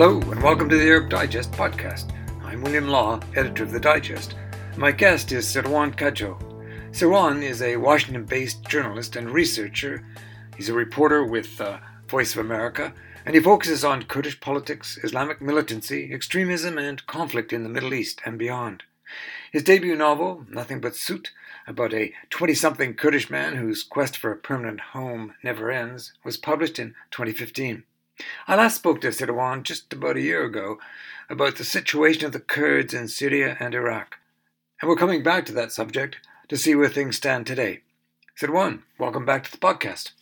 [0.00, 2.12] Hello, and welcome to the Arab Digest podcast.
[2.44, 4.36] I'm William Law, editor of the Digest.
[4.76, 6.40] My guest is Sirwan Kajo.
[6.92, 10.06] Sirwan is a Washington based journalist and researcher.
[10.56, 12.94] He's a reporter with uh, Voice of America,
[13.26, 18.20] and he focuses on Kurdish politics, Islamic militancy, extremism, and conflict in the Middle East
[18.24, 18.84] and beyond.
[19.50, 21.32] His debut novel, Nothing But Soot,
[21.66, 26.36] about a 20 something Kurdish man whose quest for a permanent home never ends, was
[26.36, 27.82] published in 2015.
[28.46, 30.78] I last spoke to Sirwan just about a year ago
[31.30, 34.18] about the situation of the Kurds in Syria and Iraq.
[34.80, 36.18] And we're coming back to that subject
[36.48, 37.80] to see where things stand today.
[38.40, 40.12] Sirwan, welcome back to the podcast.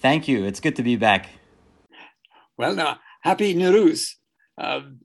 [0.00, 0.44] Thank you.
[0.44, 1.28] It's good to be back.
[2.56, 4.16] Well, now, happy Nowruz.
[4.58, 5.00] Um,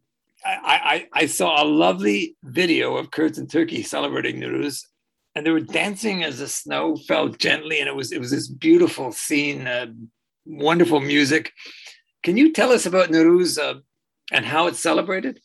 [0.46, 4.86] I, I, I, saw a lovely video of Kurds in Turkey celebrating Nowruz,
[5.36, 8.48] and they were dancing as the snow fell gently, and it was it was this
[8.48, 9.88] beautiful scene, uh,
[10.48, 11.54] wonderful music.
[12.24, 13.80] Can you tell us about Nowruz uh,
[14.32, 15.42] and how it's celebrated?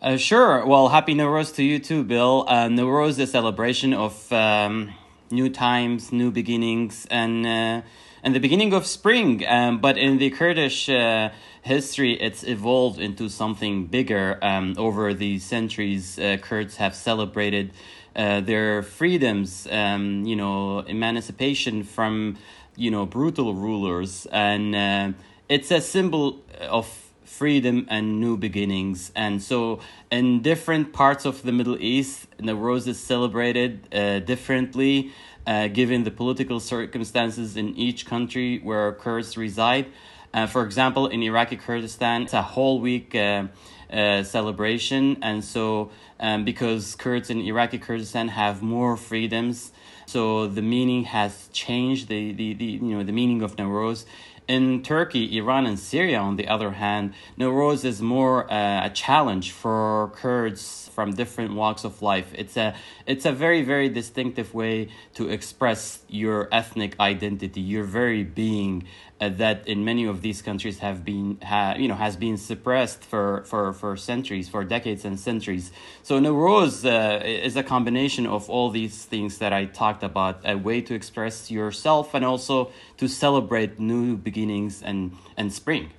[0.00, 0.66] Uh, sure.
[0.66, 2.44] Well, happy Nowruz to you too, Bill.
[2.48, 4.92] Uh, Nowruz is a celebration of um,
[5.30, 7.82] new times, new beginnings, and uh,
[8.22, 9.44] and the beginning of spring.
[9.46, 11.30] Um, but in the Kurdish uh,
[11.62, 14.38] history, it's evolved into something bigger.
[14.42, 17.72] Um, over the centuries, uh, Kurds have celebrated
[18.14, 22.36] uh, their freedoms, um, you know, emancipation from
[22.76, 25.12] you know brutal rulers and uh,
[25.48, 26.86] it's a symbol of
[27.32, 29.10] freedom and new beginnings.
[29.16, 35.12] And so, in different parts of the Middle East, Nowruz is celebrated uh, differently,
[35.46, 39.86] uh, given the political circumstances in each country where Kurds reside.
[40.34, 43.46] Uh, for example, in Iraqi Kurdistan, it's a whole week uh,
[43.92, 45.18] uh, celebration.
[45.22, 49.72] And so, um, because Kurds in Iraqi Kurdistan have more freedoms,
[50.12, 52.08] so the meaning has changed.
[52.08, 54.04] The, the, the you know the meaning of Nowruz
[54.48, 59.52] in Turkey, Iran, and Syria, on the other hand, Nowruz is more uh, a challenge
[59.52, 62.30] for Kurds from different walks of life.
[62.34, 62.74] It's a
[63.06, 68.84] it's a very very distinctive way to express your ethnic identity, your very being,
[69.22, 73.04] uh, that in many of these countries have been ha, you know has been suppressed
[73.04, 75.72] for for for centuries, for decades and centuries.
[76.02, 80.56] So Nowruz uh, is a combination of all these things that I talked about, a
[80.56, 85.90] way to express yourself and also to celebrate new beginnings and and spring.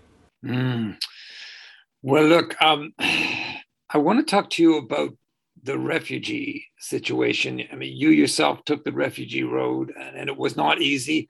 [0.46, 0.98] Mm.
[2.02, 2.62] Well, look.
[2.62, 2.94] Um...
[3.94, 5.12] I want to talk to you about
[5.62, 7.62] the refugee situation.
[7.72, 11.30] I mean, you yourself took the refugee road and, and, it was not easy.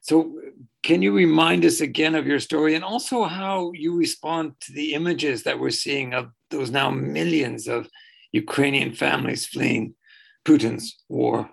[0.00, 0.40] So,
[0.82, 4.94] can you remind us again of your story and also how you respond to the
[4.94, 7.86] images that we're seeing of those now millions of
[8.32, 9.94] Ukrainian families fleeing
[10.46, 11.50] Putin's war?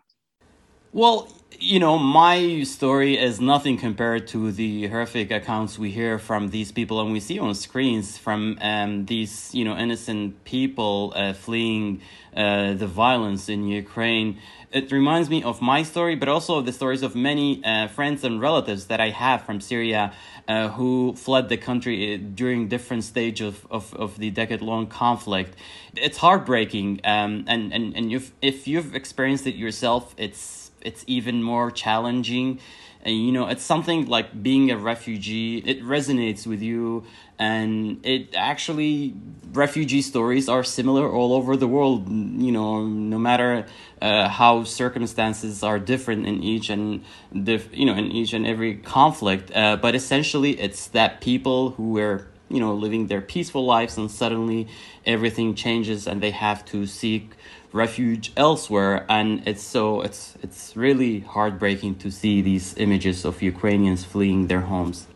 [0.94, 1.28] Well,
[1.60, 6.72] you know, my story is nothing compared to the horrific accounts we hear from these
[6.72, 12.02] people and we see on screens from um, these, you know, innocent people uh, fleeing
[12.36, 14.38] uh, the violence in Ukraine.
[14.72, 18.24] It reminds me of my story, but also of the stories of many uh, friends
[18.24, 20.14] and relatives that I have from Syria
[20.48, 24.88] uh, who fled the country uh, during different stages of, of, of the decade long
[24.88, 25.56] conflict.
[25.96, 31.44] It's heartbreaking, um, and, and, and if, if you've experienced it yourself, it's it's even
[31.44, 32.60] more challenging.
[33.04, 37.06] And you know it's something like being a refugee it resonates with you
[37.40, 39.14] and it actually
[39.54, 43.66] refugee stories are similar all over the world you know no matter
[44.02, 48.76] uh, how circumstances are different in each and dif- you know in each and every
[48.76, 49.52] conflict.
[49.56, 54.10] Uh, but essentially it's that people who were you know living their peaceful lives and
[54.12, 54.68] suddenly
[55.06, 57.32] everything changes and they have to seek
[57.74, 64.04] refuge elsewhere and it's so it's it's really heartbreaking to see these images of Ukrainians
[64.04, 65.08] fleeing their homes.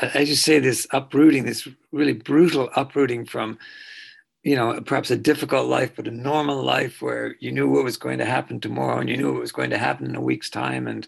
[0.00, 3.58] As you say this uprooting this really brutal uprooting from
[4.42, 7.96] you know perhaps a difficult life but a normal life where you knew what was
[7.96, 10.50] going to happen tomorrow and you knew what was going to happen in a week's
[10.50, 11.06] time and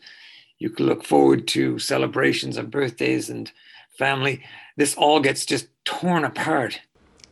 [0.58, 3.52] you could look forward to celebrations and birthdays and
[3.98, 4.42] family.
[4.76, 6.80] This all gets just torn apart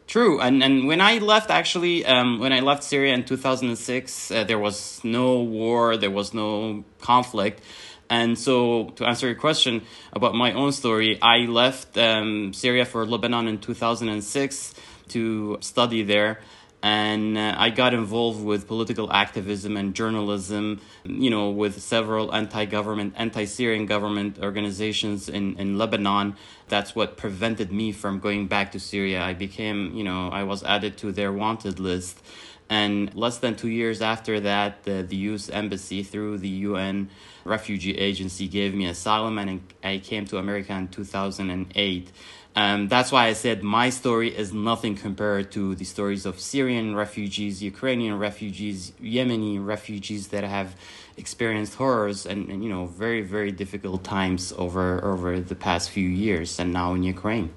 [0.06, 3.68] True, and and when I left, actually, um, when I left Syria in two thousand
[3.68, 7.62] and six, uh, there was no war, there was no conflict,
[8.10, 13.06] and so to answer your question about my own story, I left um, Syria for
[13.06, 14.74] Lebanon in two thousand and six
[15.08, 16.38] to study there,
[16.84, 23.14] and uh, I got involved with political activism and journalism, you know, with several anti-government,
[23.16, 26.36] anti-Syrian government organizations in, in Lebanon
[26.68, 29.22] that's what prevented me from going back to Syria.
[29.22, 32.22] I became, you know, I was added to their wanted list.
[32.70, 35.50] And less than two years after that, the, the U.S.
[35.50, 37.10] Embassy, through the UN
[37.44, 42.12] Refugee Agency, gave me asylum, and I came to America in 2008.
[42.56, 46.94] Um, that's why I said my story is nothing compared to the stories of Syrian
[46.94, 50.76] refugees, Ukrainian refugees, Yemeni refugees that have
[51.16, 56.08] experienced horrors and, and you know very very difficult times over over the past few
[56.08, 57.50] years, and now in Ukraine.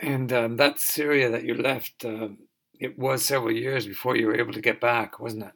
[0.00, 2.28] And um, that Syria that you left, uh,
[2.78, 5.52] it was several years before you were able to get back, wasn't it?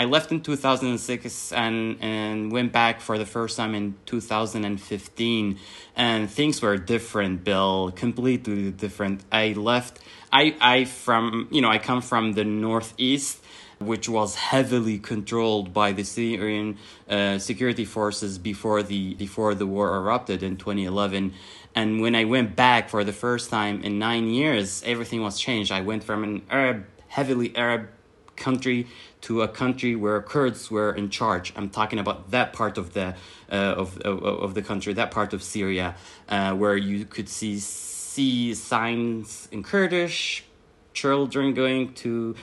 [0.00, 5.58] I left in 2006 and, and went back for the first time in 2015
[5.94, 9.22] and things were different, Bill, completely different.
[9.30, 9.98] I left,
[10.32, 13.44] I, I from, you know, I come from the Northeast,
[13.78, 19.94] which was heavily controlled by the Syrian uh, security forces before the, before the war
[19.96, 21.34] erupted in 2011.
[21.74, 25.70] And when I went back for the first time in nine years, everything was changed.
[25.70, 27.90] I went from an Arab, heavily Arab
[28.40, 28.86] country
[29.20, 31.52] to a country where Kurds were in charge.
[31.56, 33.14] I'm talking about that part of the
[33.52, 35.94] uh, of, of, of the country, that part of Syria,
[36.28, 40.44] uh, where you could see see signs in Kurdish,
[40.92, 42.34] children going to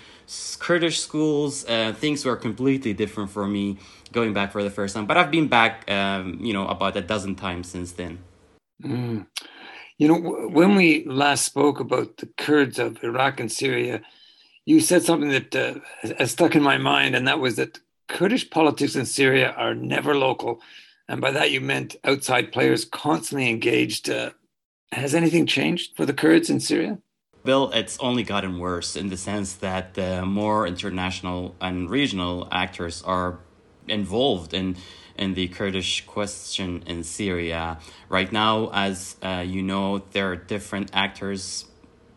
[0.59, 1.65] Kurdish schools.
[1.67, 3.77] Uh, things were completely different for me
[4.11, 5.05] going back for the first time.
[5.05, 8.19] But I've been back, um, you know, about a dozen times since then.
[8.83, 9.27] Mm.
[9.97, 14.01] You know, when we last spoke about the Kurds of Iraq and Syria,
[14.67, 15.75] you said something that uh,
[16.19, 17.79] has stuck in my mind, and that was that
[18.09, 20.59] Kurdish politics in Syria are never local.
[21.07, 24.09] And by that, you meant outside players constantly engaged.
[24.09, 24.31] Uh,
[24.91, 26.97] has anything changed for the Kurds in Syria?
[27.45, 33.01] Bill, it's only gotten worse in the sense that uh, more international and regional actors
[33.03, 33.39] are
[33.87, 34.75] involved in
[35.17, 37.79] in the Kurdish question in Syria.
[38.09, 41.65] Right now, as uh, you know, there are different actors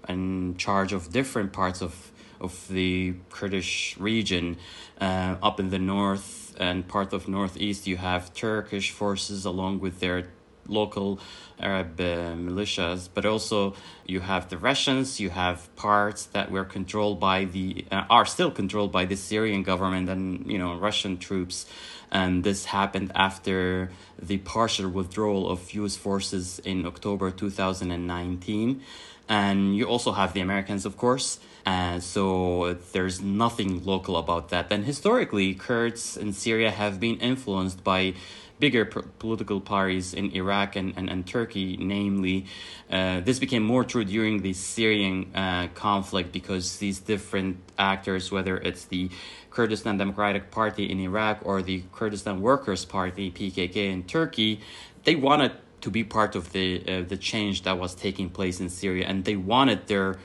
[0.08, 2.09] in charge of different parts of
[2.40, 4.56] of the Kurdish region.
[5.00, 10.00] Uh, up in the north and part of northeast, you have Turkish forces along with
[10.00, 10.28] their
[10.66, 11.18] local
[11.58, 13.74] Arab uh, militias, but also
[14.06, 18.50] you have the Russians, you have parts that were controlled by the uh, are still
[18.50, 21.66] controlled by the Syrian government and you know Russian troops,
[22.10, 23.90] and this happened after
[24.20, 25.96] the partial withdrawal of U.S.
[25.96, 28.82] forces in October two thousand and nineteen,
[29.28, 31.40] and you also have the Americans, of course.
[31.66, 34.66] Uh, so there's nothing local about that.
[34.70, 38.14] And historically, Kurds in Syria have been influenced by
[38.60, 42.44] bigger political parties in Iraq and, and, and Turkey, namely.
[42.90, 48.58] Uh, this became more true during the Syrian uh, conflict because these different actors, whether
[48.58, 49.10] it's the
[49.50, 54.60] Kurdistan Democratic Party in Iraq or the Kurdistan Workers' Party, PKK, in Turkey,
[55.04, 58.68] they wanted to be part of the, uh, the change that was taking place in
[58.68, 60.16] Syria and they wanted their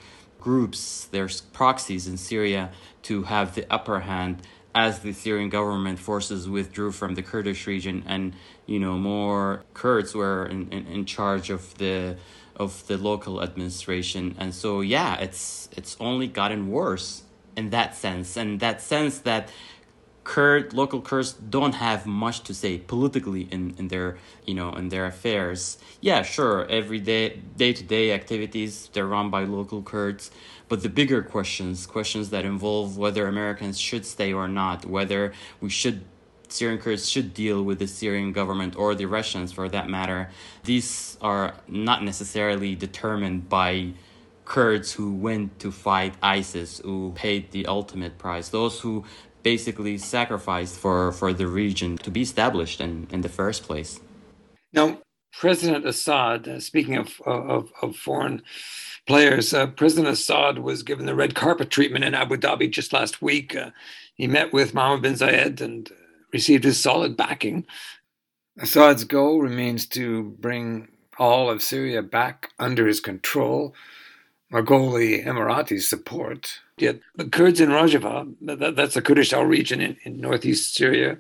[0.46, 2.64] groups, their proxies in Syria,
[3.02, 4.34] to have the upper hand
[4.76, 8.24] as the Syrian government forces withdrew from the Kurdish region and
[8.68, 12.18] you know more Kurds were in, in, in charge of the
[12.64, 14.36] of the local administration.
[14.38, 17.24] And so yeah it's it's only gotten worse
[17.56, 18.38] in that sense.
[18.38, 19.50] And that sense that
[20.26, 24.90] Kurd local Kurds don't have much to say politically in, in their you know in
[24.90, 25.78] their affairs.
[26.02, 30.32] Yeah, sure, every day day to day activities they're run by local Kurds,
[30.68, 35.70] but the bigger questions, questions that involve whether Americans should stay or not, whether we
[35.70, 36.04] should
[36.50, 40.30] Syrian Kurds should deal with the Syrian government or the Russians for that matter,
[40.64, 43.94] these are not necessarily determined by
[44.46, 49.04] Kurds who went to fight ISIS, who paid the ultimate price, those who
[49.46, 54.00] basically sacrificed for, for the region to be established in, in the first place.
[54.74, 54.98] Now,
[55.32, 58.42] President Assad, uh, speaking of, of, of, foreign
[59.06, 63.22] players, uh, President Assad was given the red carpet treatment in Abu Dhabi just last
[63.22, 63.56] week.
[63.56, 63.70] Uh,
[64.16, 65.92] he met with Mohammed bin Zayed and
[66.34, 67.68] received his solid backing.
[68.60, 70.88] Assad's goal remains to bring
[71.20, 73.76] all of Syria back under his control
[74.52, 76.62] Margoli Emirati support.
[76.78, 81.18] Yet the Kurds in Rojava, that, that's the Kurdistan region in, in northeast Syria,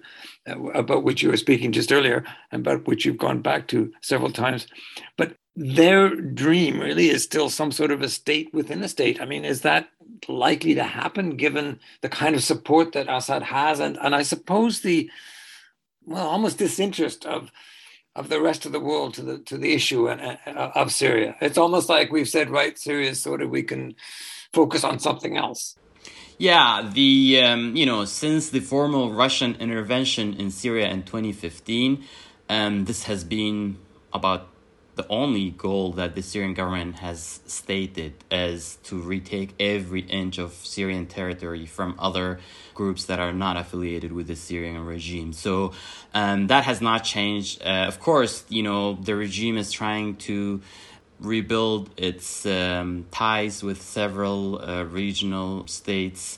[0.47, 3.91] uh, about which you were speaking just earlier, and about which you've gone back to
[4.01, 4.67] several times.
[5.17, 9.21] But their dream really is still some sort of a state within a state.
[9.21, 9.87] I mean, is that
[10.27, 13.79] likely to happen given the kind of support that Assad has?
[13.79, 15.09] And, and I suppose the,
[16.03, 17.51] well, almost disinterest of
[18.15, 21.35] of the rest of the world to the to the issue uh, uh, of Syria.
[21.41, 23.95] It's almost like we've said, right, Syria is sort of we can
[24.55, 25.75] focus on something else.
[26.37, 32.03] Yeah, the um, you know since the formal Russian intervention in Syria in 2015,
[32.49, 33.77] um, this has been
[34.11, 34.47] about
[34.95, 40.53] the only goal that the Syrian government has stated is to retake every inch of
[40.53, 42.39] Syrian territory from other
[42.73, 45.33] groups that are not affiliated with the Syrian regime.
[45.33, 45.73] So
[46.13, 47.61] um, that has not changed.
[47.61, 50.61] Uh, of course, you know, the regime is trying to
[51.19, 56.37] rebuild its um, ties with several uh, regional states.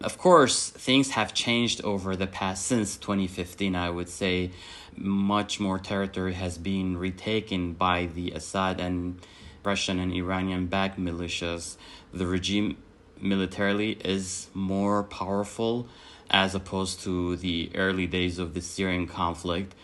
[0.00, 4.50] Of course, things have changed over the past since 2015, I would say
[4.96, 9.20] much more territory has been retaken by the Assad and
[9.62, 11.76] Russian and Iranian backed militias.
[12.12, 12.76] The regime
[13.20, 15.88] militarily is more powerful
[16.30, 19.74] as opposed to the early days of the Syrian conflict.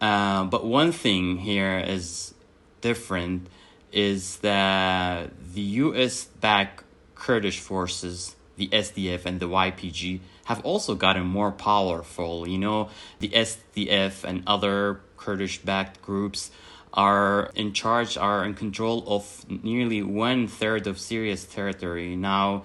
[0.00, 2.34] Uh, but one thing here is
[2.80, 3.48] different
[3.92, 6.84] is that the US backed
[7.14, 12.48] Kurdish forces, the SDF and the YPG, have also gotten more powerful.
[12.48, 12.88] You know,
[13.20, 16.50] the SDF and other Kurdish backed groups
[16.92, 22.16] are in charge, are in control of nearly one third of Syria's territory.
[22.16, 22.64] Now,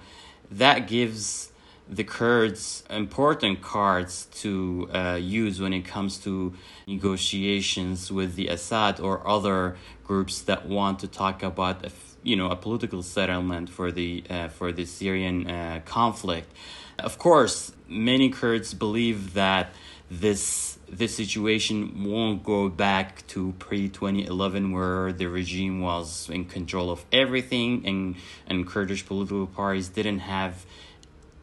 [0.50, 1.52] that gives
[1.88, 6.54] the Kurds important cards to uh, use when it comes to
[6.86, 9.76] negotiations with the Assad or other
[10.08, 14.48] groups that want to talk about a, you know a political settlement for the uh,
[14.48, 16.50] for the Syrian uh, conflict.
[16.98, 19.72] Of course, many Kurds believe that
[20.10, 26.90] this this situation won't go back to pre 2011 where the regime was in control
[26.90, 30.64] of everything and and Kurdish political parties didn't have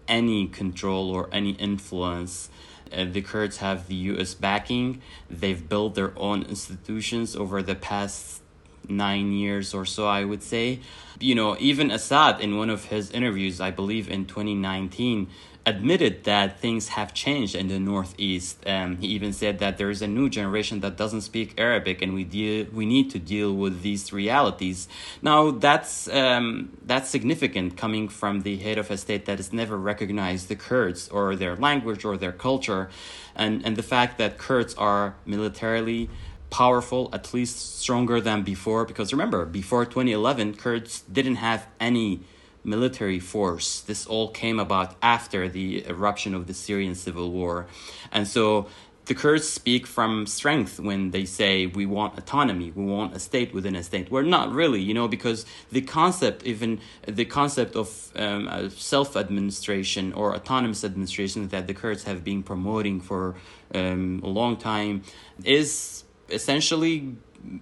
[0.08, 2.50] any control or any influence
[2.92, 8.42] uh, the Kurds have the US backing they've built their own institutions over the past
[8.90, 10.80] 9 years or so I would say
[11.20, 15.30] you know, even Assad in one of his interviews, I believe in 2019,
[15.68, 18.62] admitted that things have changed in the northeast.
[18.68, 22.14] Um, he even said that there is a new generation that doesn't speak Arabic, and
[22.14, 24.88] we deal we need to deal with these realities.
[25.24, 29.76] Now that's um, that's significant coming from the head of a state that has never
[29.78, 32.90] recognized the Kurds or their language or their culture,
[33.36, 36.10] and and the fact that Kurds are militarily
[36.56, 38.86] powerful, at least stronger than before.
[38.86, 42.22] Because remember, before 2011, Kurds didn't have any
[42.64, 43.82] military force.
[43.82, 47.68] This all came about after the eruption of the Syrian civil war.
[48.10, 48.68] And so
[49.08, 53.54] the Kurds speak from strength when they say we want autonomy, we want a state
[53.54, 54.10] within a state.
[54.10, 60.14] We're not really, you know, because the concept, even the concept of um, self administration
[60.14, 63.36] or autonomous administration that the Kurds have been promoting for
[63.74, 65.04] um, a long time,
[65.44, 67.16] is essentially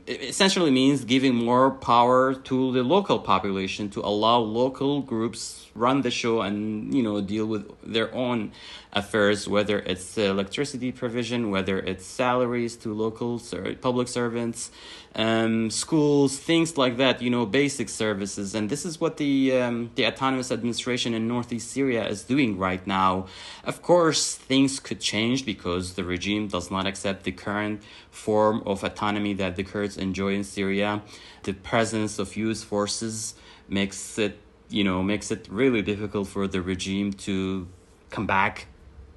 [0.08, 6.12] essentially means giving more power to the local population to allow local groups run the
[6.12, 8.52] show and you know deal with their own
[8.94, 14.72] affairs whether it's electricity provision whether it's salaries to local ser- public servants
[15.16, 18.56] um, schools things like that you know basic services.
[18.56, 22.86] And this is what the um, the autonomous administration in northeast syria is doing right
[22.88, 23.28] now.
[23.64, 28.84] Of course things could change because the regime does not accept the current form of
[28.84, 31.02] autonomy that the kurds enjoy in syria.
[31.44, 33.36] The presence of us forces
[33.70, 34.40] makes it
[34.70, 37.68] you know makes it really difficult for the regime to
[38.10, 38.68] come back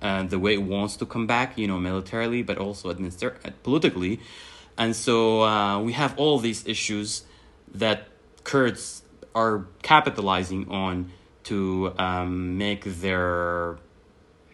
[0.02, 3.50] uh, the way it wants to come back you know militarily but also administer uh,
[3.62, 4.20] politically
[4.78, 7.24] and so uh, we have all these issues
[7.72, 8.08] that
[8.44, 9.02] kurds
[9.34, 11.10] are capitalizing on
[11.44, 13.78] to um, make their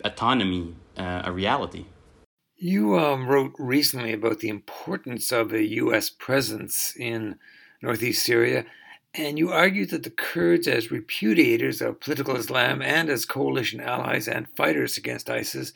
[0.05, 1.85] autonomy uh, a reality
[2.57, 6.11] you um, wrote recently about the importance of a U.S.
[6.11, 7.37] presence in
[7.83, 8.65] northeast Syria
[9.15, 14.27] and you argue that the Kurds, as repudiators of political Islam and as coalition allies
[14.27, 15.73] and fighters against ISIS,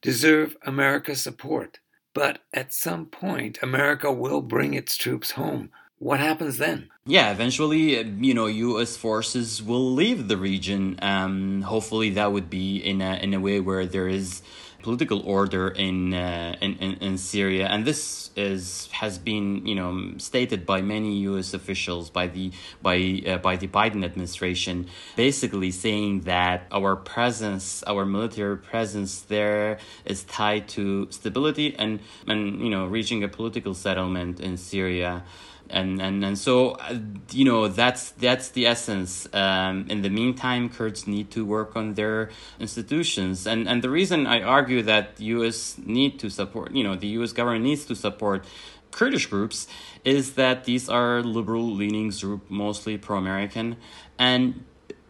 [0.00, 1.78] deserve America's support.
[2.14, 5.70] But at some point, America will bring its troops home.
[5.98, 6.88] What happens then?
[7.06, 8.96] Yeah, eventually, uh, you know, U.S.
[8.96, 10.98] forces will leave the region.
[11.00, 14.42] Um, hopefully, that would be in a in a way where there is
[14.82, 20.14] political order in, uh, in, in in Syria, and this is has been you know
[20.18, 21.54] stated by many U.S.
[21.54, 28.04] officials by the by uh, by the Biden administration, basically saying that our presence, our
[28.04, 34.40] military presence there, is tied to stability and and you know reaching a political settlement
[34.40, 35.24] in Syria
[35.72, 36.98] and and and so uh,
[37.30, 39.26] you know that's that's the essence.
[39.32, 43.46] Um, in the meantime kurds need to work on their institutions.
[43.46, 47.32] And and the reason i argue that us need to support you know the us
[47.32, 48.44] government needs to support
[48.90, 49.66] kurdish groups
[50.04, 53.76] is that these are liberal leaning group mostly pro-american.
[54.18, 54.64] And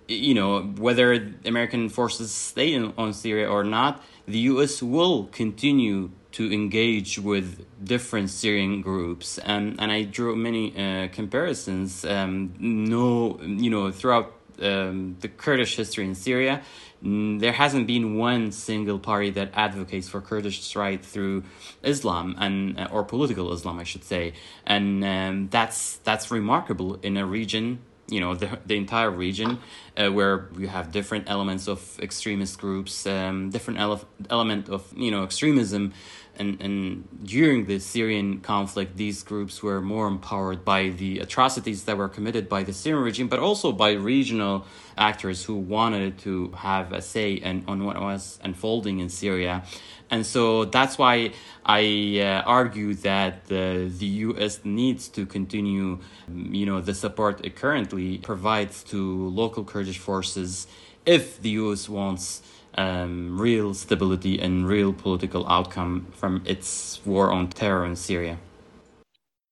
[0.09, 6.11] you know whether american forces stay in, on syria or not the us will continue
[6.33, 12.05] to engage with different Syrian groups, and and I drew many uh, comparisons.
[12.05, 16.63] Um, no, you know, throughout um, the Kurdish history in Syria,
[17.03, 21.45] there hasn't been one single party that advocates for Kurdish right through
[21.83, 24.35] Islam and uh, or political Islam, I should say,
[24.67, 29.59] and um, that's that's remarkable in a region you know the, the entire region
[29.97, 35.11] uh, where you have different elements of extremist groups um, different ele- element of you
[35.11, 35.93] know extremism
[36.39, 41.99] and, and during the Syrian conflict, these groups were more empowered by the atrocities that
[41.99, 46.93] were committed by the Syrian regime, but also by regional actors who wanted to have
[46.93, 49.63] a say in, on what was unfolding in Syria.
[50.11, 51.33] And so that's why
[51.65, 54.61] I uh, argue that the, the U.S.
[54.63, 60.69] needs to continue, you know, the support it currently provides to local Kurdish forces
[61.05, 61.89] if the U.S.
[61.89, 62.43] wants
[62.77, 68.39] um, real stability and real political outcome from its war on terror in Syria?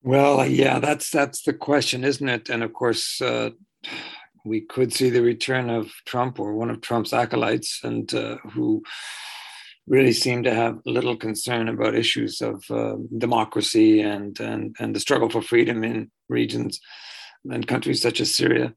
[0.04, 2.48] Well, yeah, that's that's the question, isn't it?
[2.48, 3.50] And of course, uh,
[4.44, 8.84] we could see the return of Trump or one of Trump's acolytes, and uh, who
[9.88, 15.00] really seem to have little concern about issues of uh, democracy and, and and the
[15.00, 16.80] struggle for freedom in regions
[17.50, 18.72] and countries such as Syria.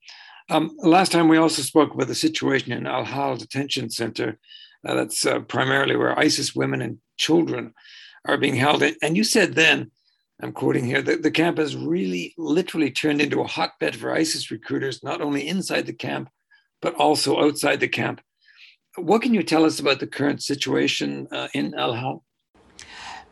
[0.50, 4.40] Um, last time we also spoke about the situation in Al Hol detention center.
[4.86, 7.74] Uh, that's uh, primarily where ISIS women and children
[8.26, 8.84] are being held.
[9.02, 9.92] And you said then,
[10.42, 14.52] I'm quoting here, that the camp has really literally turned into a hotbed for ISIS
[14.52, 16.30] recruiters, not only inside the camp,
[16.82, 18.22] but also outside the camp.
[18.96, 22.24] What can you tell us about the current situation uh, in Al Hol?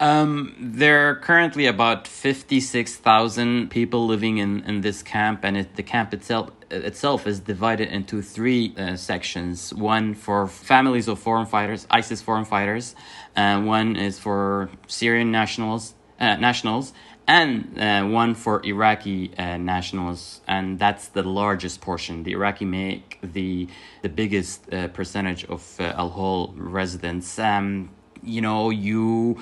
[0.02, 5.84] Um, there are currently about 56,000 people living in, in this camp, and it, the
[5.84, 11.86] camp itself itself is divided into three uh, sections one for families of foreign fighters,
[11.92, 12.96] ISIS foreign fighters,
[13.36, 16.94] and one is for Syrian nationals, uh, nationals
[17.28, 22.24] and uh, one for Iraqi uh, nationals, and that's the largest portion.
[22.24, 23.68] The Iraqi make the
[24.02, 27.38] the biggest uh, percentage of uh, Al Hol residents.
[27.38, 27.92] Um,
[28.24, 29.38] you know, you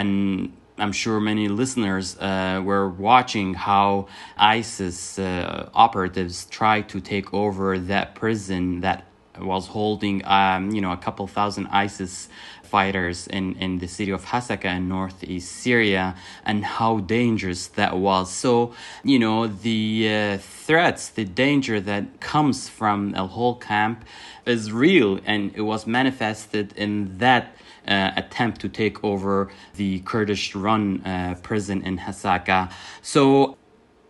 [0.00, 4.08] and I'm sure many listeners uh, were watching how
[4.38, 9.04] ISIS uh, operatives tried to take over that prison that
[9.38, 12.28] was holding, um, you know, a couple thousand ISIS
[12.62, 16.14] fighters in, in the city of Hasaka in northeast Syria
[16.46, 18.32] and how dangerous that was.
[18.32, 24.04] So, you know, the uh, threats, the danger that comes from Al Hol camp
[24.46, 27.56] is real and it was manifested in that
[27.90, 32.72] uh, attempt to take over the Kurdish run uh, prison in Hasaka.
[33.02, 33.58] So,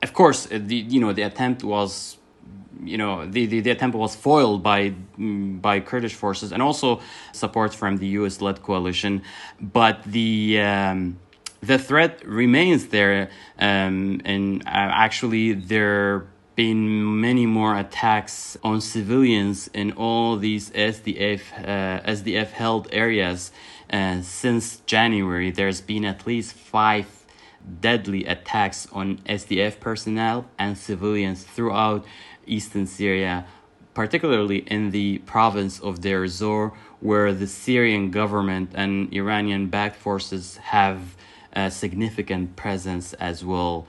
[0.02, 2.18] of course, the you know the attempt was
[2.84, 7.00] you know the, the, the attempt was foiled by mm, by Kurdish forces and also
[7.32, 8.40] support from the U.S.
[8.40, 9.22] led coalition,
[9.60, 11.18] but the um,
[11.62, 14.70] the threat remains there, um, and uh,
[15.06, 16.26] actually there
[16.60, 23.50] been many more attacks on civilians in all these SDF uh, SDF held areas
[23.90, 25.50] uh, since January.
[25.50, 27.06] There's been at least five
[27.80, 29.06] deadly attacks on
[29.38, 32.04] SDF personnel and civilians throughout
[32.46, 33.46] eastern Syria,
[33.94, 40.58] particularly in the province of Deir Zor, where the Syrian government and Iranian backed forces
[40.76, 41.16] have
[41.54, 43.86] a significant presence as well.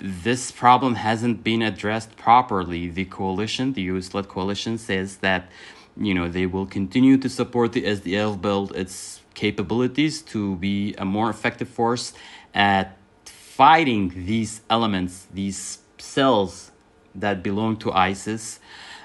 [0.00, 2.88] This problem hasn't been addressed properly.
[2.88, 5.50] The coalition, the US led coalition, says that
[5.96, 11.04] you know they will continue to support the SDF build its capabilities to be a
[11.04, 12.14] more effective force
[12.54, 16.70] at fighting these elements, these cells
[17.14, 18.58] that belong to ISIS.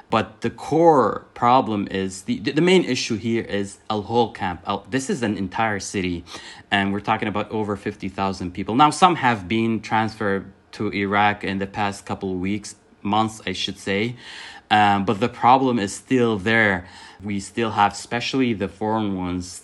[0.10, 4.66] But the core problem is the, the main issue here is Al Hol camp.
[4.90, 6.24] This is an entire city,
[6.72, 8.76] and we're talking about over 50,000 people.
[8.76, 13.80] Now, some have been transferred to Iraq in the past couple weeks, months, I should
[13.80, 14.16] say.
[14.72, 16.88] Um, but the problem is still there.
[17.24, 19.64] We still have, especially the foreign ones,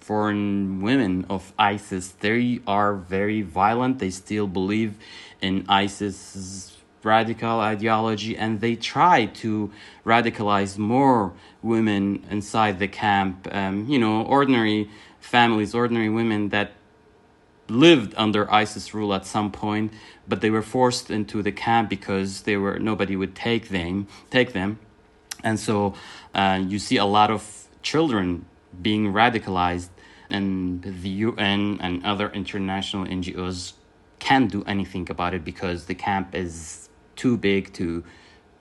[0.00, 2.08] foreign women of ISIS.
[2.20, 3.98] They are very violent.
[3.98, 4.94] They still believe
[5.40, 9.70] in ISIS radical ideology and they try to
[10.04, 11.32] radicalize more
[11.62, 16.72] women inside the camp um, you know ordinary families ordinary women that
[17.68, 19.92] lived under isis rule at some point
[20.28, 24.52] but they were forced into the camp because they were nobody would take them take
[24.52, 24.78] them
[25.42, 25.94] and so
[26.34, 28.44] uh, you see a lot of children
[28.82, 29.88] being radicalized
[30.30, 33.74] and the UN and other international NGOs
[34.18, 38.04] can't do anything about it because the camp is too big to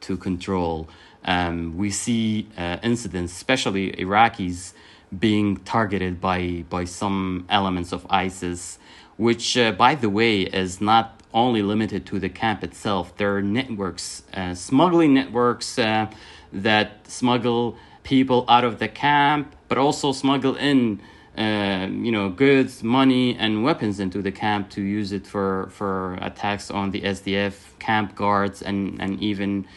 [0.02, 0.88] to control.
[1.24, 4.74] Um, we see uh, incidents, especially Iraqis
[5.18, 8.78] being targeted by by some elements of ISIS,
[9.18, 13.16] which, uh, by the way, is not only limited to the camp itself.
[13.18, 16.10] There are networks, uh, smuggling networks uh,
[16.54, 21.02] that smuggle people out of the camp, but also smuggle in.
[21.38, 26.14] Uh, you know, goods, money, and weapons into the camp to use it for, for
[26.22, 29.68] attacks on the SDF camp guards and, and even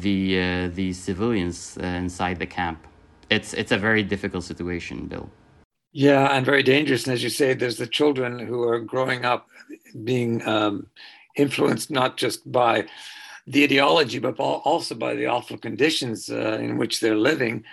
[0.00, 2.86] the uh, the civilians uh, inside the camp.
[3.30, 5.28] It's it's a very difficult situation, Bill.
[5.98, 7.06] Yeah, and very dangerous.
[7.06, 9.48] And as you say, there's the children who are growing up
[10.04, 10.86] being um,
[11.34, 12.86] influenced not just by
[13.48, 17.64] the ideology, but also by the awful conditions uh, in which they're living.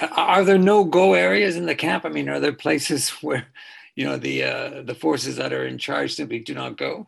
[0.00, 2.04] Are there no go areas in the camp?
[2.04, 3.46] I mean, are there places where,
[3.94, 7.06] you know, the uh, the forces that are in charge simply do not go?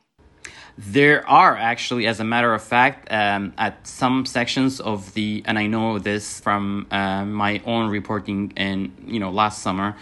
[0.78, 5.58] There are actually, as a matter of fact, um, at some sections of the, and
[5.58, 9.96] I know this from uh, my own reporting in, you know, last summer,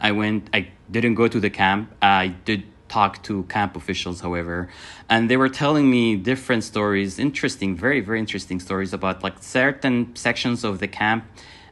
[0.00, 1.94] I went, I didn't go to the camp.
[2.02, 4.68] I did talk to camp officials, however,
[5.08, 10.14] and they were telling me different stories, interesting, very, very interesting stories about like certain
[10.14, 11.24] sections of the camp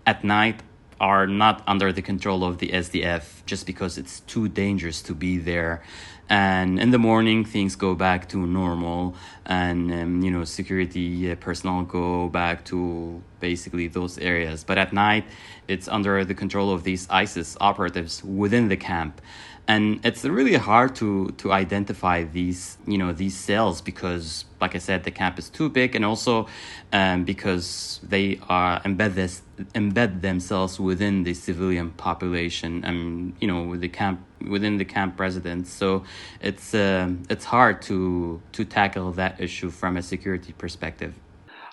[0.06, 0.62] at night
[1.02, 5.36] are not under the control of the SDF just because it's too dangerous to be
[5.36, 5.82] there.
[6.28, 9.16] And in the morning things go back to normal.
[9.44, 14.62] And um, you know security uh, personnel go back to basically those areas.
[14.62, 15.24] But at night
[15.66, 19.20] it's under the control of these isis operatives within the camp.
[19.66, 24.78] And it's really hard to to identify these you know these cells because like i
[24.78, 25.96] said the camp is too big.
[25.96, 26.46] And also
[26.92, 29.42] um, because they are embed this
[29.74, 35.18] embed themselves within the civilian population and you know with the camp within the camp
[35.18, 36.02] residents so
[36.40, 41.14] it's uh, it's hard to to tackle that issue from a security perspective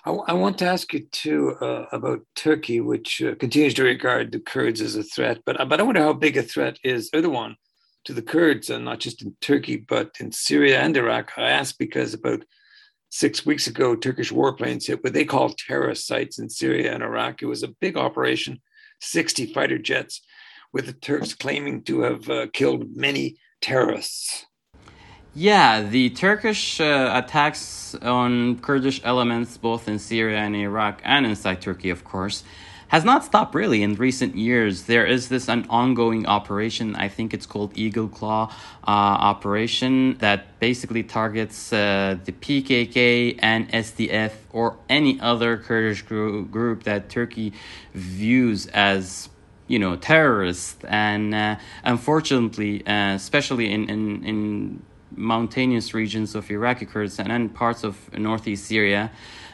[0.04, 4.32] I, I want to ask you too uh, about Turkey, which uh, continues to regard
[4.32, 5.40] the Kurds as a threat.
[5.44, 7.56] But but I wonder how big a threat is Erdogan
[8.04, 11.32] to the Kurds, and not just in Turkey, but in Syria and Iraq.
[11.36, 12.44] I ask because about
[13.10, 17.42] six weeks ago, Turkish warplanes hit what they call terrorist sites in Syria and Iraq.
[17.42, 18.60] It was a big operation,
[19.00, 20.22] 60 fighter jets,
[20.72, 24.46] with the Turks claiming to have uh, killed many terrorists.
[25.34, 31.60] Yeah, the Turkish uh, attacks on Kurdish elements both in Syria and Iraq and inside
[31.60, 32.42] Turkey, of course,
[32.90, 34.82] has not stopped really in recent years.
[34.82, 36.96] There is this an ongoing operation.
[36.96, 38.90] I think it's called Eagle Claw uh,
[39.30, 46.82] operation that basically targets uh, the PKK and SDF or any other Kurdish group, group
[46.82, 47.52] that Turkey
[47.94, 49.28] views as
[49.68, 54.82] you know terrorists and uh, unfortunately uh, especially in, in, in
[55.14, 59.12] mountainous regions of Iraqi Kurdistan and parts of northeast Syria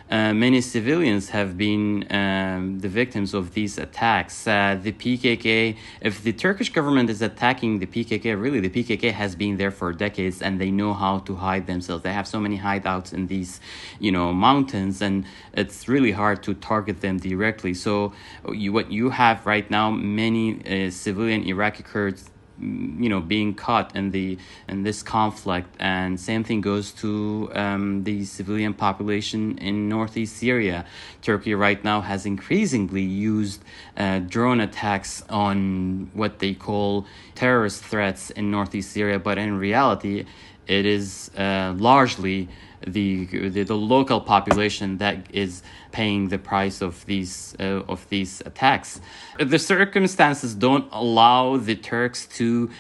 [0.09, 4.47] uh, many civilians have been um, the victims of these attacks.
[4.47, 9.35] Uh, the PKK, if the Turkish government is attacking the PKK, really the PKK has
[9.35, 12.05] been there for decades and they know how to hide themselves.
[12.05, 13.61] They have so many hideouts in these,
[13.99, 17.75] you know, mountains, and it's really hard to target them directly.
[17.75, 18.12] So,
[18.53, 23.95] you, what you have right now, many uh, civilian Iraqi Kurds you know being caught
[23.95, 24.38] in the
[24.69, 25.69] in this conflict.
[25.79, 30.87] And same thing goes to um, the civilian population in northeast syria.
[31.23, 33.62] Turkey right now has increasingly used
[33.97, 39.19] uh, drone attacks on what they call terrorist threats in northeast syria.
[39.19, 40.25] But in reality
[40.66, 42.48] it is uh, largely
[42.87, 48.42] the, the, the local population that is paying the price of these uh, of these
[48.44, 49.00] attacks.
[49.38, 52.70] The circumstances don't allow the Turks to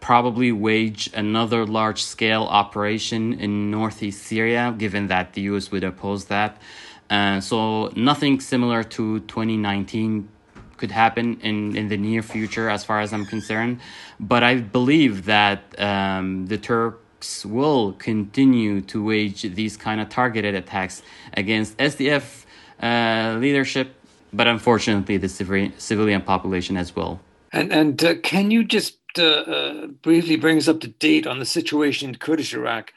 [0.00, 6.26] probably wage another large scale operation in northeast Syria, given that the US would oppose
[6.26, 6.60] that.
[7.08, 10.28] Uh, so nothing similar to 2019
[10.76, 13.80] could happen in, in the near future, as far as I'm concerned.
[14.18, 17.03] But I believe that um, the Turk
[17.44, 21.02] will continue to wage these kind of targeted attacks
[21.34, 22.44] against SDF
[22.82, 23.94] uh, leadership,
[24.32, 27.20] but unfortunately the civilian population as well.
[27.52, 31.38] And and uh, can you just uh, uh, briefly bring us up to date on
[31.38, 32.92] the situation in Kurdish Iraq?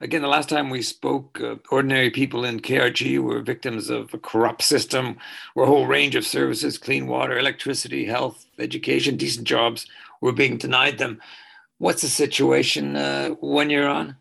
[0.00, 4.18] Again, the last time we spoke, uh, ordinary people in KRG were victims of a
[4.18, 5.16] corrupt system
[5.54, 9.86] where a whole range of services, clean water, electricity, health, education, decent jobs
[10.20, 11.20] were being denied them.
[11.78, 14.16] What's the situation uh, when you're on?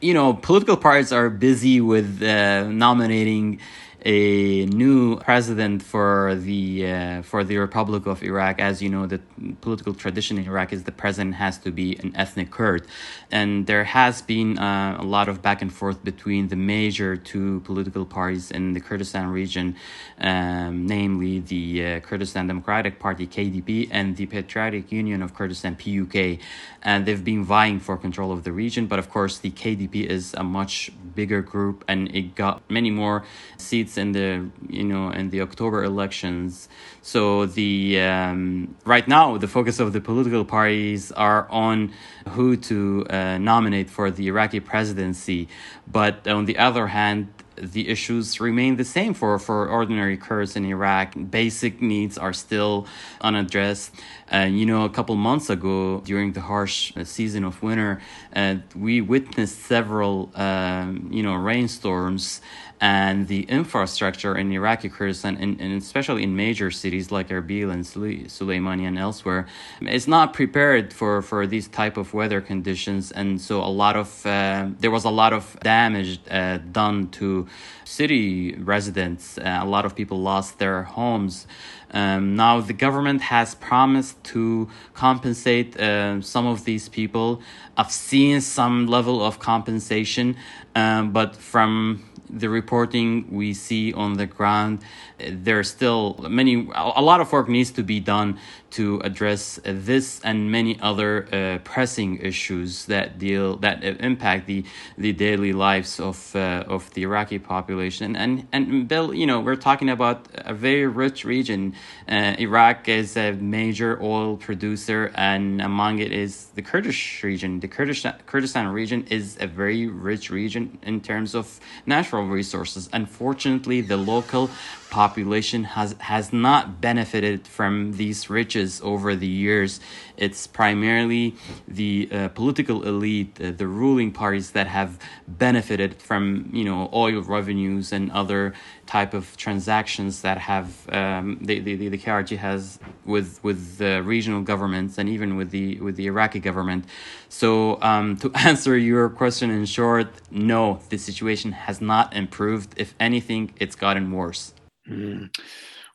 [0.00, 3.60] You know, political parties are busy with uh, nominating
[4.04, 8.60] a new president for the uh, for the Republic of Iraq.
[8.60, 9.20] As you know, the
[9.60, 12.86] political tradition in Iraq is the president has to be an ethnic Kurd,
[13.30, 17.60] and there has been uh, a lot of back and forth between the major two
[17.60, 19.76] political parties in the Kurdistan region,
[20.20, 26.40] um, namely the uh, Kurdistan Democratic Party (KDP) and the Patriotic Union of Kurdistan (PUK),
[26.82, 28.86] and they've been vying for control of the region.
[28.86, 33.24] But of course, the KDP is a much bigger group, and it got many more
[33.56, 36.68] seats in the you know in the October elections.
[37.02, 41.92] So the um, right now the focus of the political parties are on
[42.28, 45.48] who to uh, nominate for the Iraqi presidency,
[45.90, 47.28] but on the other hand,
[47.60, 51.14] the issues remain the same for, for ordinary Kurds in Iraq.
[51.30, 52.86] Basic needs are still
[53.20, 53.94] unaddressed.
[54.32, 58.00] Uh, you know, a couple months ago, during the harsh uh, season of winter,
[58.34, 62.40] uh, we witnessed several, um, you know, rainstorms
[62.80, 67.84] and the infrastructure in Iraqi Kurdistan, and, and especially in major cities like Erbil and
[67.84, 69.46] Suleimani and elsewhere,
[69.82, 74.24] is not prepared for, for these type of weather conditions, and so a lot of
[74.24, 77.46] uh, there was a lot of damage uh, done to
[77.84, 79.36] city residents.
[79.36, 81.46] Uh, a lot of people lost their homes.
[81.92, 87.42] Um, now the government has promised to compensate uh, some of these people.
[87.76, 90.36] I've seen some level of compensation,
[90.74, 94.80] um, but from the reporting we see on the ground,
[95.18, 98.38] there's still many, a lot of work needs to be done
[98.70, 104.64] to address this and many other uh, pressing issues that deal that impact the
[104.96, 108.16] the daily lives of uh, of the Iraqi population.
[108.16, 111.74] And and Bill, you know, we're talking about a very rich region.
[112.08, 117.60] Uh, Iraq is a major oil producer, and among it is the Kurdish region.
[117.60, 122.88] The Kurdish Kurdistan region is a very rich region in terms of natural resources.
[122.92, 124.50] Unfortunately, the local
[124.90, 129.80] population has has not benefited from these riches over the years.
[130.16, 136.64] It's primarily the uh, political elite, uh, the ruling parties that have benefited from you
[136.64, 138.52] know oil revenues and other
[138.86, 144.42] type of transactions that have um, the, the, the KRG has with with the regional
[144.42, 146.84] governments and even with the with the Iraqi government.
[147.28, 152.74] So um, to answer your question in short, no, the situation has not improved.
[152.76, 154.52] If anything, it's gotten worse.
[154.90, 155.36] Mm.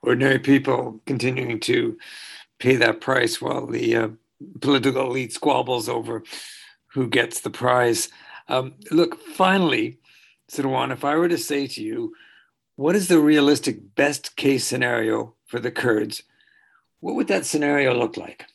[0.01, 1.97] Ordinary people continuing to
[2.60, 4.08] pay that price while the uh,
[4.62, 6.23] political elite squabbles over
[6.88, 8.10] who gets the prize.
[8.47, 9.99] Um, look, finally,
[10.49, 12.13] Sirwan, if I were to say to you,
[12.75, 16.23] what is the realistic best case scenario for the Kurds?
[16.99, 18.45] What would that scenario look like?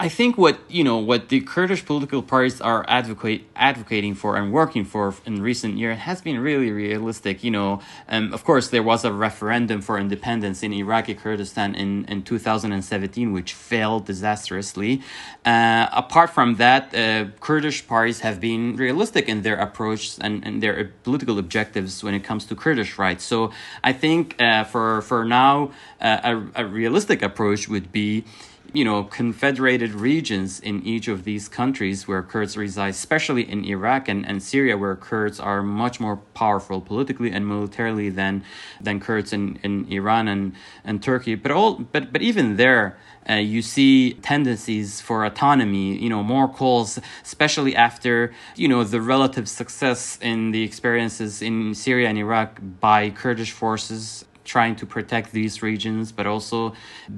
[0.00, 4.50] I think what you know what the Kurdish political parties are advocate advocating for and
[4.50, 7.44] working for in recent years has been really realistic.
[7.44, 12.06] You know, um, of course there was a referendum for independence in Iraqi Kurdistan in
[12.06, 15.02] in 2017, which failed disastrously.
[15.44, 20.62] Uh, apart from that, uh, Kurdish parties have been realistic in their approach and, and
[20.62, 23.24] their political objectives when it comes to Kurdish rights.
[23.24, 23.50] So
[23.84, 28.24] I think uh, for for now, uh, a, a realistic approach would be
[28.72, 34.08] you know, confederated regions in each of these countries where Kurds reside, especially in Iraq
[34.08, 38.44] and, and Syria, where Kurds are much more powerful politically and militarily than
[38.80, 40.52] than Kurds in, in Iran and,
[40.84, 41.34] and Turkey.
[41.34, 46.48] But all but but even there, uh, you see tendencies for autonomy, you know, more
[46.48, 52.60] calls, especially after, you know, the relative success in the experiences in Syria and Iraq
[52.80, 56.74] by Kurdish forces trying to protect these regions, but also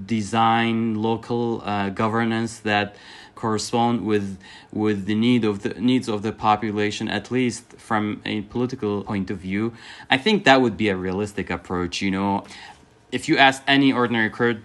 [0.06, 2.96] design local uh, governance that
[3.42, 4.38] correspond with
[4.72, 9.30] with the need of the needs of the population at least from a political point
[9.30, 9.72] of view.
[10.08, 12.44] I think that would be a realistic approach you know.
[13.10, 14.62] If you ask any ordinary kurd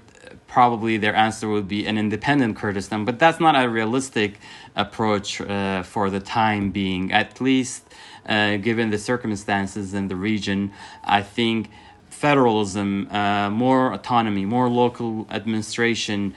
[0.48, 4.39] probably their answer would be an independent kurdistan but that's not a realistic
[4.76, 7.12] approach uh, for the time being.
[7.12, 7.82] At least
[8.30, 10.60] uh, given the circumstances in the region
[11.04, 11.70] i think
[12.17, 16.34] federalism, uh, more autonomy, more local administration,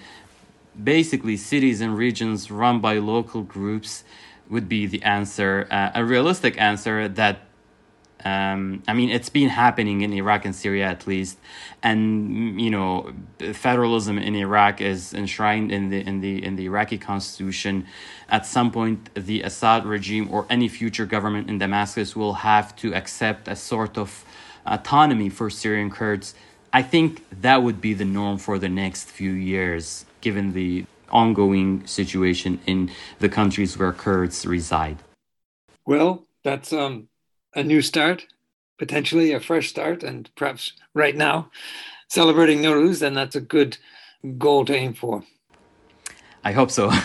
[0.82, 4.04] basically cities and regions run by local groups
[4.50, 7.40] would be the answer, uh, a realistic answer that
[8.22, 11.38] um, I mean, it's been happening in Iraq and Syria at least,
[11.82, 13.14] and you know,
[13.54, 17.86] federalism in Iraq is enshrined in the in the in the Iraqi constitution.
[18.28, 22.94] At some point, the Assad regime or any future government in Damascus will have to
[22.94, 24.22] accept a sort of
[24.66, 26.34] autonomy for Syrian Kurds,
[26.72, 31.86] I think that would be the norm for the next few years, given the ongoing
[31.86, 34.98] situation in the countries where Kurds reside.
[35.84, 37.08] Well, that's um,
[37.54, 38.26] a new start,
[38.78, 41.50] potentially a fresh start, and perhaps right now
[42.08, 43.78] celebrating Nowruz, then that's a good
[44.38, 45.24] goal to aim for.
[46.44, 46.90] I hope so.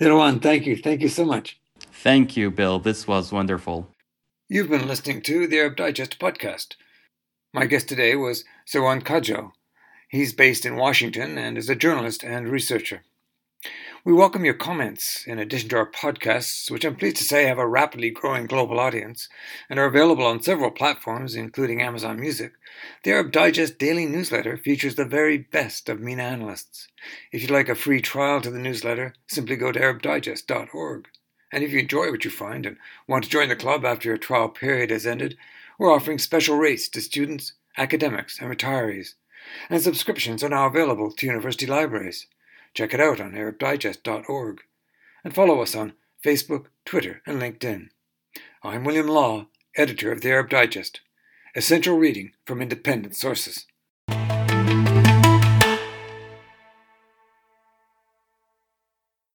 [0.00, 0.76] Sirwan, thank you.
[0.76, 1.58] Thank you so much.
[1.92, 2.78] Thank you, Bill.
[2.78, 3.88] This was wonderful.
[4.52, 6.74] You've been listening to the Arab Digest podcast.
[7.54, 9.52] My guest today was Sirwan Kajo.
[10.08, 13.04] He's based in Washington and is a journalist and researcher.
[14.04, 17.60] We welcome your comments in addition to our podcasts, which I'm pleased to say have
[17.60, 19.28] a rapidly growing global audience
[19.68, 22.54] and are available on several platforms, including Amazon Music.
[23.04, 26.88] The Arab Digest daily newsletter features the very best of MENA analysts.
[27.30, 31.06] If you'd like a free trial to the newsletter, simply go to arabdigest.org.
[31.52, 34.18] And if you enjoy what you find and want to join the club after your
[34.18, 35.36] trial period has ended,
[35.78, 39.14] we're offering special rates to students, academics, and retirees.
[39.68, 42.26] And subscriptions are now available to university libraries.
[42.74, 44.60] Check it out on ArabDigest.org
[45.24, 47.88] and follow us on Facebook, Twitter, and LinkedIn.
[48.62, 51.00] I'm William Law, editor of the Arab Digest,
[51.56, 53.66] essential reading from independent sources.